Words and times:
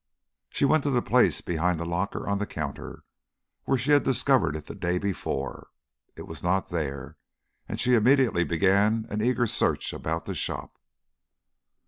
She 0.49 0.65
went 0.65 0.81
to 0.85 0.89
the 0.89 1.03
place 1.03 1.41
behind 1.41 1.79
the 1.79 1.85
locker 1.85 2.27
on 2.27 2.39
the 2.39 2.47
counter, 2.47 3.03
where 3.65 3.77
she 3.77 3.91
had 3.91 4.01
discovered 4.01 4.55
it 4.55 4.65
the 4.65 4.73
day 4.73 4.97
before. 4.97 5.67
It 6.15 6.23
was 6.23 6.41
not 6.41 6.69
there; 6.69 7.17
and 7.69 7.79
she 7.79 7.93
immediately 7.93 8.43
began 8.43 9.05
an 9.11 9.21
eager 9.21 9.45
search 9.45 9.93
about 9.93 10.25
the 10.25 10.33
shop. 10.33 10.79